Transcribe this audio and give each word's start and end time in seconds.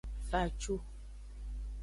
Fa 0.29 0.39
ecu. 0.47 0.75